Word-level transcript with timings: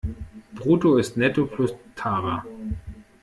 Brutto 0.55 0.97
ist 0.97 1.15
Netto 1.15 1.45
plus 1.45 1.75
Tara. 1.95 2.43